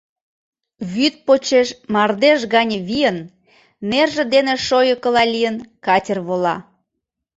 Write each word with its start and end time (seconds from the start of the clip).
Вӱд 0.93 1.15
почеш 1.25 1.67
мардеж 1.93 2.39
гане 2.53 2.77
вийын, 2.87 3.17
нерже 3.89 4.23
дене 4.33 4.53
шойыкыла 4.65 5.23
лийын, 5.33 5.55
катер 5.85 6.19
вола. 6.27 6.55